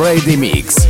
[0.00, 0.89] Friday Mix.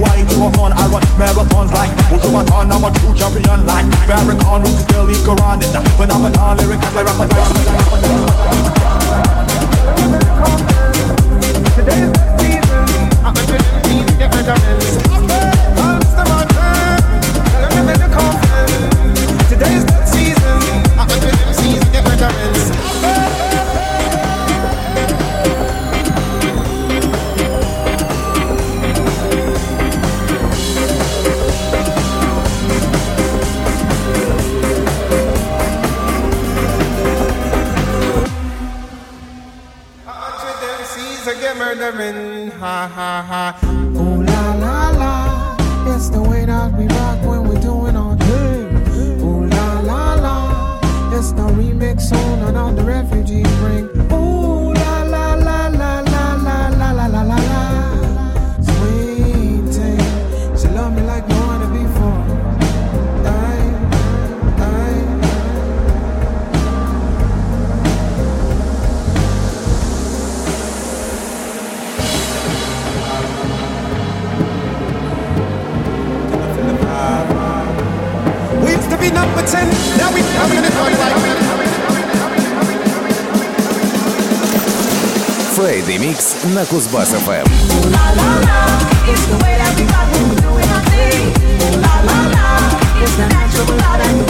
[0.00, 0.72] why you were fun.
[0.72, 2.48] I run marathons like Ultraman.
[2.50, 5.62] I'm a true champion like Barrack on Roots, Billy Garan.
[5.62, 8.89] And the phenomenon lyrics, I rap like
[42.00, 42.52] diamond.
[42.54, 43.58] Ha ha ha.
[43.96, 45.94] Ooh la la la.
[45.94, 49.22] It's the way that we rock when we're doing our thing.
[49.22, 51.16] Ooh la la la.
[51.16, 53.99] It's the remix on another refugee ring.
[79.40, 79.68] number 10.
[79.98, 81.10] Now we, now like...
[86.54, 87.46] На Кузбасс-ФМ.
[93.02, 94.29] It's the natural love and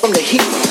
[0.00, 0.69] From the heat.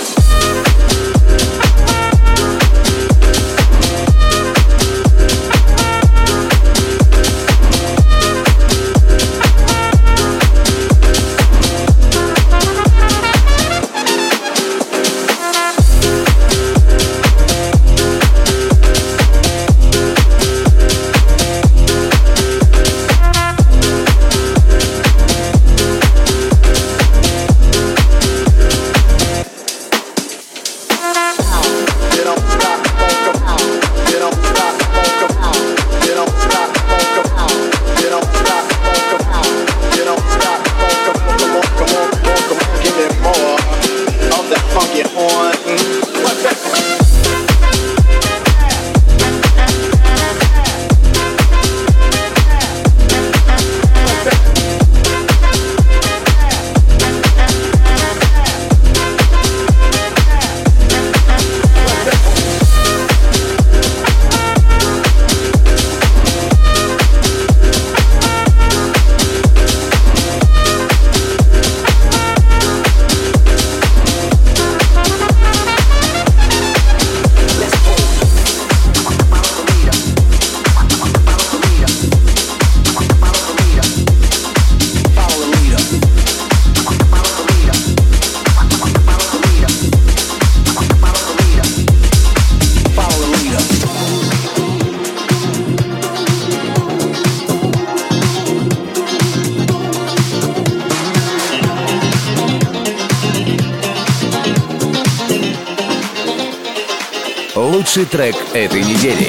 [108.10, 109.28] трек этой недели.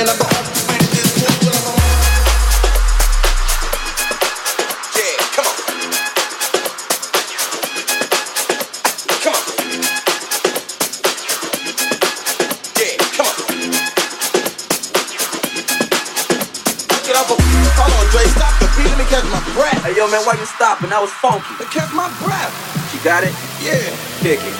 [0.00, 0.28] I
[21.98, 22.94] my breath.
[22.94, 23.34] You got it?
[23.60, 23.74] Yeah.
[24.20, 24.54] Kick it.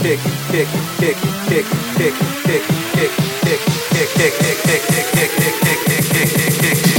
[0.00, 0.38] Kick it.
[0.50, 0.90] Kick it.
[0.98, 1.34] Kick it.
[1.46, 1.90] Kick it.
[1.96, 2.66] Kick it.
[2.94, 3.40] Kick it.
[3.42, 3.69] Kick it.
[4.00, 6.89] kick kick kick kick kick kick kick kick kick kick kick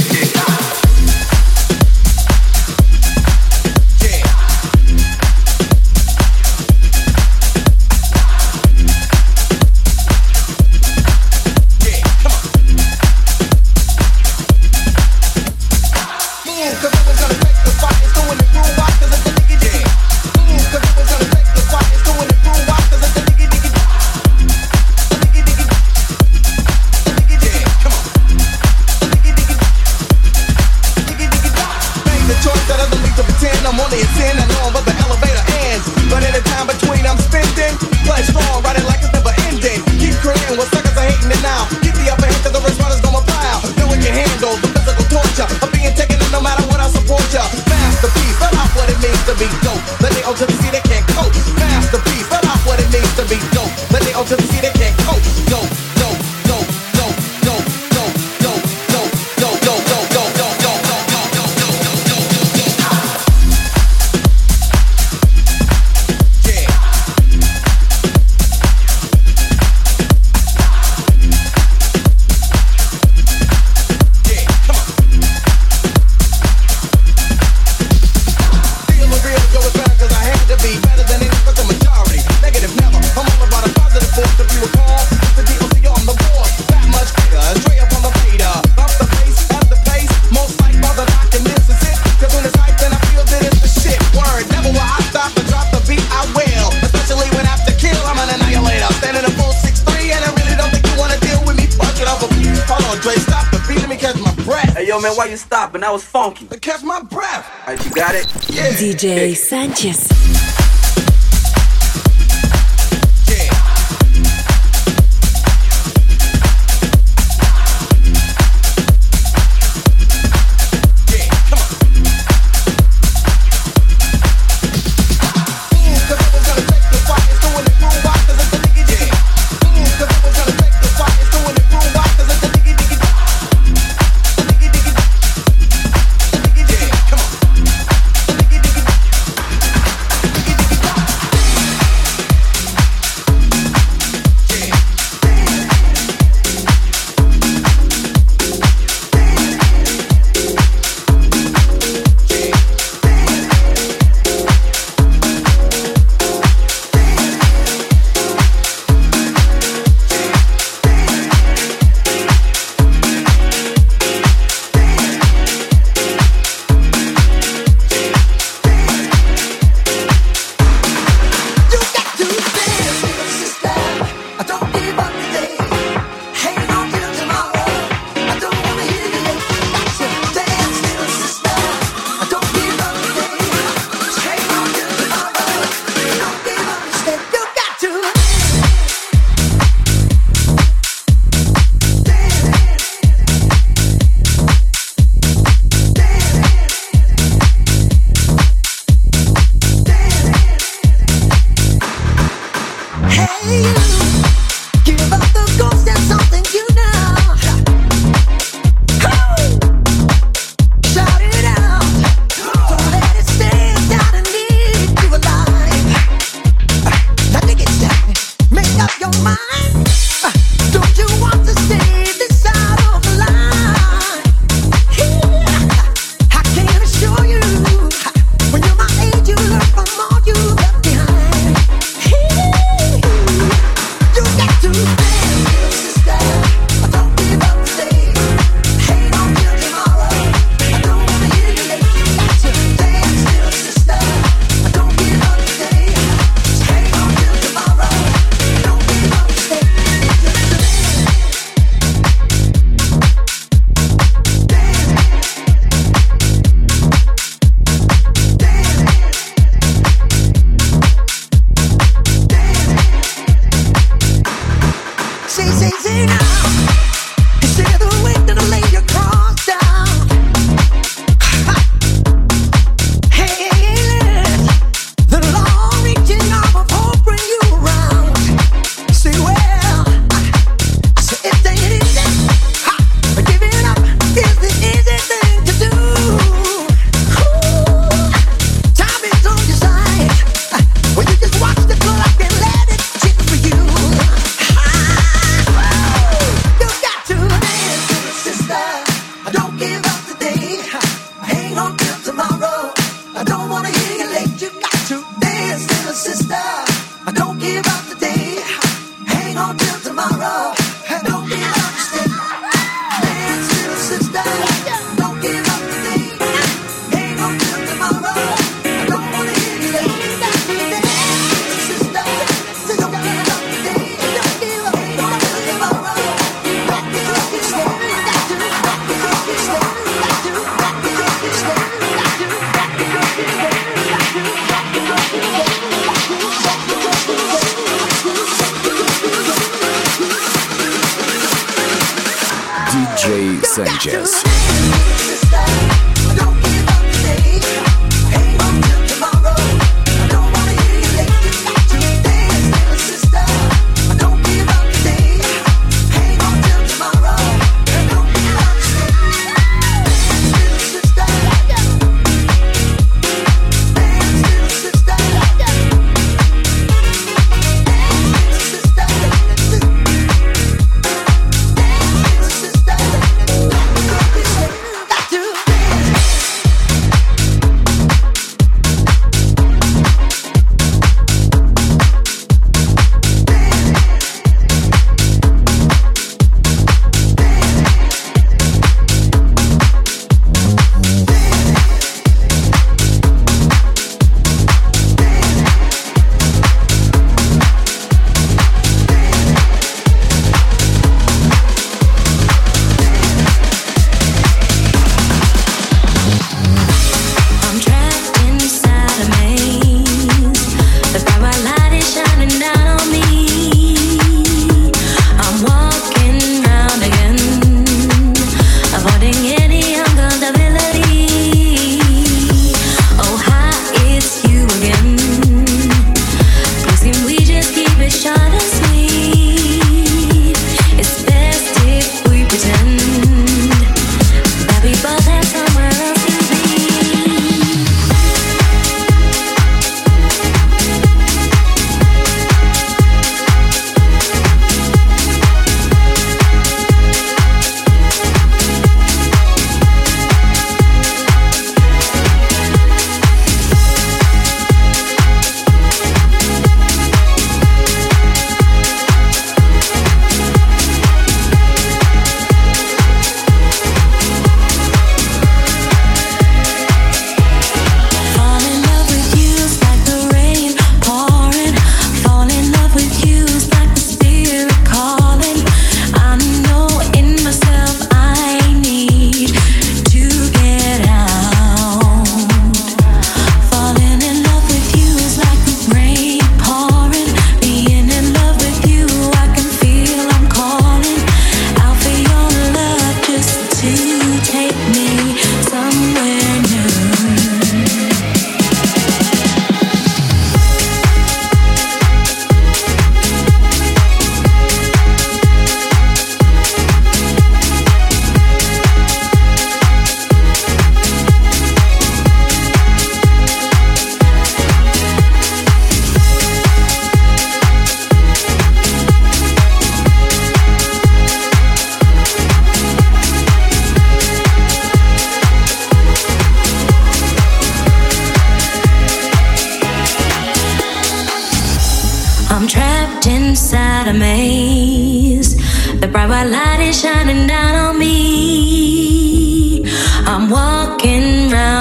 [105.16, 105.80] why you stopping?
[105.80, 106.46] That was funky.
[106.46, 107.50] To catch my breath.
[107.66, 108.26] All right, you got it?
[108.50, 108.68] Yeah.
[108.70, 110.11] DJ Sanchez.